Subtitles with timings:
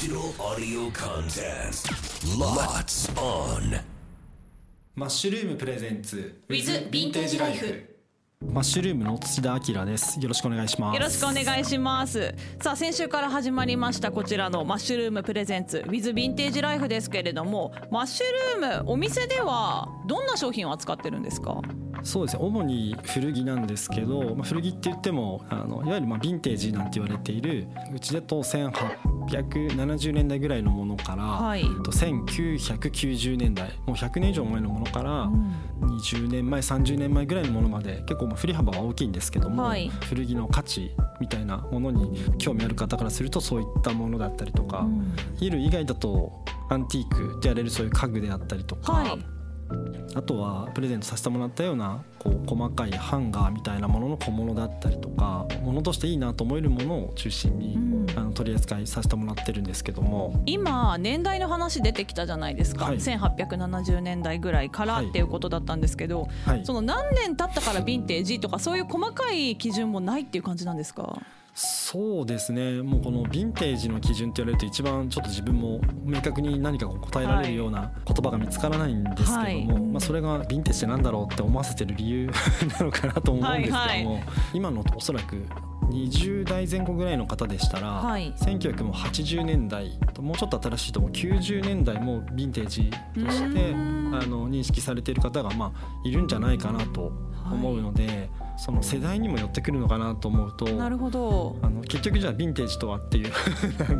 [0.00, 1.90] Digital audio contest.
[2.38, 3.80] Lots on.
[4.94, 7.96] マッシュルームプレゼンツ With Vintage Life.
[8.40, 10.20] マッシュルームの土田明です。
[10.20, 10.94] よろしくお願いします。
[10.94, 12.32] よろしくお願いします。
[12.62, 21.60] さあ先週から始まりましたこちらのマッシュルームプレゼンツ With Vintage Life ですけれどもマッシュルームお店ではどんな商品を扱ってるんですか？
[22.04, 22.44] そうですね。
[22.44, 28.44] 主に古着なんですけど、まあ、古着って言ってもあのいわゆるまあヴィンテージなんて言われているうちだと
[29.28, 31.62] 1870年代ぐらいのものから、はい。
[31.62, 35.30] と1990年代もう100年以上前のものから、
[35.80, 39.88] 20年前30年前ぐらいのものまで結構まあ振り幅は大きいんですけども、はい。
[39.88, 40.90] 古着の価値
[41.20, 44.86] みたいなものに興味ある方からするとそういったものだったりとか、
[45.38, 49.37] 衣類以外だとアンティークでやれるそういう家具であったりとか、はい
[50.14, 57.98] あとはプレゼントさせてもらったようなこう細かいハンガーみたいなものの小物だったりとか物としていいなと思えるものを中心に、うん。
[58.16, 60.42] あの取り扱いさせてもらってるんですけども。
[60.46, 62.96] 今年代の話出てきたじゃないですか、はい。
[62.96, 66.64] 1870年代ぐらいからっていうことだったんですけど、はい。
[66.64, 71.20] その何年経ったからヴィンテージとかそういう細かい基準もないっていう感じなんですか？
[71.60, 72.82] そうですね。
[72.82, 79.64] もうこのヴィンテージの基準って言われると一番ちょっと自分も明確に何か答えられるような言葉が見つからないんですけども、はい。
[79.64, 82.30] まあ、それがヴィンテージってなんだろうって思わせてる理由
[82.78, 84.20] なのかなと思うんですけども、はいは
[84.54, 85.44] 今のおそらく
[85.90, 88.32] 20代前後ぐらいの方でしたら、はい。
[88.34, 93.98] 1980年代ともうちょっと新しいとも90年代もヴィンテージとしてうん。
[94.14, 97.12] あの認識されている方がまあいるんじゃないかなと
[97.54, 101.56] 思うので、その世代にも寄ってくるのかなと思うとなるほど。
[101.62, 103.32] あの結局じゃあヴィンテージとはっていう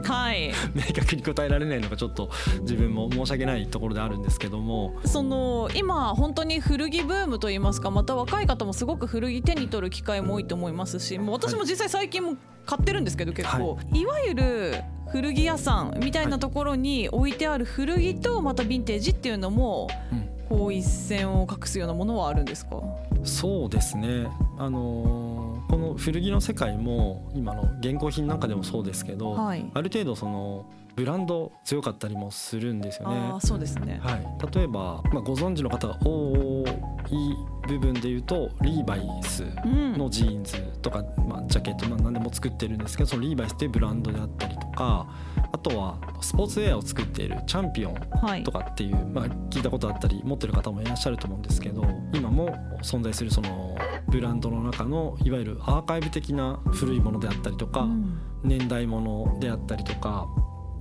[0.05, 0.53] はい。
[0.75, 2.29] 明確に答えられないのがちょっと
[2.63, 4.95] 自分も申し訳ないところであるんですけども。
[5.05, 14.75] その今本当に古着ブームといいますかまた若い方もすごく古着手に取る機会も多いと思いますしもう私も実際最近も買ってるんですけど結構、い、わゆる
[15.11, 20.29] 古着屋さんみたいなところに置いてある古着とまたヴィンテージっていうのもうん。
[20.49, 22.81] こう一線を画すようなものはあるんですか？
[23.29, 24.27] そうですね。
[24.59, 29.71] あのーこの古着の世界も今の現行品なんかでもそうですけど、はい。
[29.75, 30.65] ある程度その
[30.97, 33.35] ブランド強かったりもするんですよね。
[33.41, 34.01] そうですね。
[34.03, 36.65] はい、例えば、まあ、ご存知の方が多
[37.11, 45.07] い部分で言うとリーバイスのジーンズとか、まあ、ジャケット、まあ、何でも作ってるんですけどそのリーバイスっていうブランドであったりとか
[45.53, 48.45] あとはスポーツウェアを作っているチャンピオンはい。
[48.45, 53.77] とかっていう、まあ、聞いたことあったり持ってる方もいらっしゃると思うんですけど今も存在するその
[54.09, 58.21] ブランドの中のいわゆるアーカイブ的な古いものであったりとか、うん。
[58.45, 60.29] 年代物であったりとか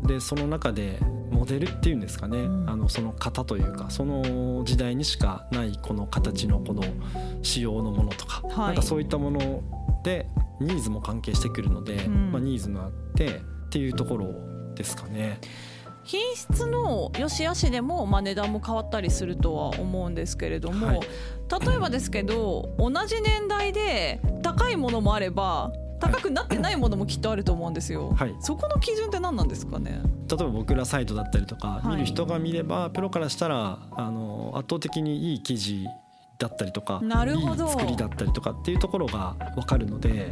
[0.04, 1.00] でその中で
[1.32, 2.70] モデルっていうんですかね、うん。
[2.70, 6.84] あのその型というかその時代にしかないこの形のこの
[7.42, 8.58] 仕様のものとか,、はい。
[8.68, 9.64] なんかそういったもの
[10.04, 10.30] で
[10.60, 12.32] ニーズも関係してくるので、うん。
[12.32, 15.40] まあ、ニーズがあってっていうところですかね。
[16.04, 21.00] 品質の良し悪しでも、まあ、値段も変わったりするとは思うんですけれども、はい。
[21.66, 28.36] 例えばですけど同じ年代で高いものもあれば高くなってないものもきっとあると思うんですよ、はい。
[28.40, 30.02] そこの基準って何なんですかね？
[30.30, 31.96] 例えば僕らサイトだったりとかはい。
[31.96, 35.88] 見る人が見れば、プロからしたらあの圧倒的にいい記事
[36.38, 37.66] だったりとかなるほど。
[37.66, 40.32] いい作りだったりとかっていうところが分かるので。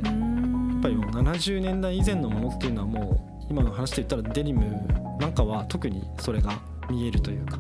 [0.76, 4.66] やっぱりもう70年代以前のものっていうのはもう今の話で言ったらデニム
[5.20, 7.60] なんかは特にそれが見えるというか。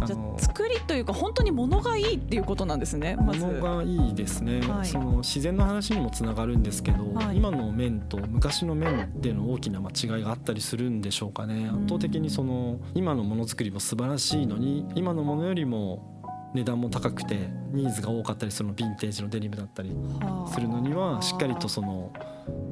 [0.00, 3.44] あじゃ作りというか本当に物がいいっていうことなんですねまず。
[3.44, 4.86] 物がいいですね、はい。
[4.86, 7.36] その自然の話にもつながるんですけど、はい。
[7.36, 11.68] 今の面と昔の面での大きなまあ違いがあったりするんでしょうかね。
[11.68, 16.22] 圧倒的にその今のものづくりも素晴らしいのに今のものよりも
[16.54, 20.52] 値段も高くてニーズが多かったりするのヴィンテージのデニムだったりはあ。
[20.52, 22.12] するのにはしっかりとその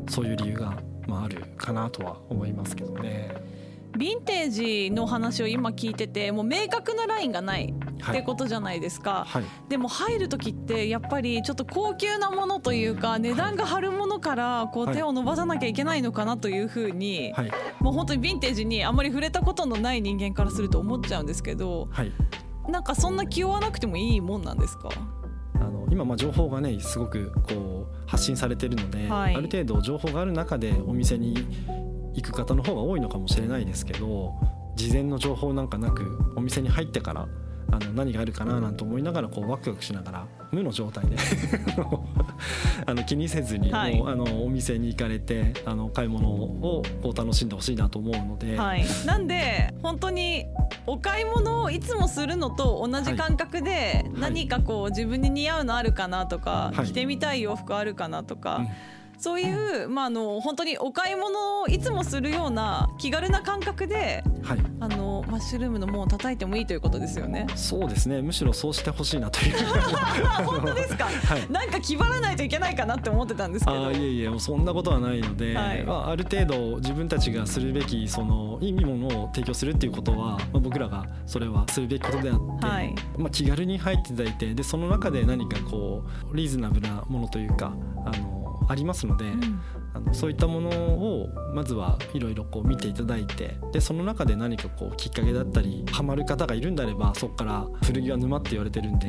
[0.09, 3.35] そういう理由がまああるかなとは思いますけどね。
[3.93, 7.75] ヴィンテージの話を今聞いててもう明確なラインがない
[8.09, 14.95] ってことじゃないですか、はい、でも入る時ってやっぱりちょっと高級なものというか値段が張るものからこうはい。
[14.95, 17.51] 手を伸ばさなきゃいけないのかなというふうにはい、
[17.81, 22.13] もう本当にヴィンテージにあまり触れたことのない人間からすると思っちゃうんですけどはい、
[22.69, 24.89] なんかそんな気負わなくてもいいもんなんですか？
[25.91, 29.35] 今まあ情報がねすごくこう発信されてるので、はい。
[29.35, 31.35] ある程度情報がある中でお店に
[32.15, 34.33] 行く方の方が多いのかもしれないですけど
[34.77, 37.29] 事前の情報なんかなくお店に入ってから
[37.73, 41.17] あの何があるかななんて思いながらこうワクワクしながら無の状態で
[42.87, 43.97] あの気にせずに、はい。
[43.97, 50.47] もうあのお店に行かれてあの買い物をこう楽しんでほしいなと思うので、はい、なんで本当に
[50.87, 56.87] お買い物をいつもするのと同じ感覚で何かこう自分に似合うのあるかなとか、はい。
[56.87, 58.63] 着てみたい洋服あるかなとか、
[59.21, 64.59] そういう、まあ、あの本当にお買い物をいつもするような気軽な感覚ではい。
[64.81, 67.47] あのマッシュルームの門を叩いてもいいということですよね。
[67.55, 68.23] そうですね。
[68.23, 69.57] むしろそうしてほしいなという。
[70.45, 71.53] 本当ですか、はい。
[71.53, 73.77] なんか気張らないといけないかなって思ってたんですけど。
[73.77, 75.85] あーいえいえもうそんなことはないので、はい。
[75.85, 82.95] まあ、ある程度自分たちがするべきそのいいものを提供するっていうことは、まあ、僕らがそれはするべきことであって、はい。
[83.19, 87.73] まあ、気軽に入っていただいてでその中で何かこうリーズナブルなものというか
[88.07, 88.40] あの
[88.71, 89.61] ありますので、うん。
[89.93, 99.09] あのそういったものをまずはいろいろこう見ていただいてでその中で何かこうきっかけだったりハマる方がいるんであればそこから古着は沼って言われてるんで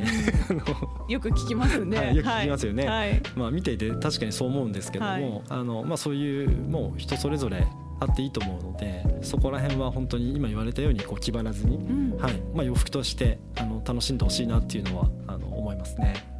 [1.08, 1.96] よく聞きますね。
[1.96, 2.86] はいよく聞きますよね。
[2.88, 3.22] はい。
[3.36, 5.42] まあ見ていて確かにそう思うんですけども、はい。
[5.50, 7.64] あのまあ、そういうもう人それぞれ
[8.00, 12.18] あっていいと思うのでそこら辺は本当に今言われたようにこう気張らずに、うん。
[12.18, 12.32] はい。
[12.52, 16.31] まあ、洋服としてあの楽しんでほしいなっていうのはあの思いますね。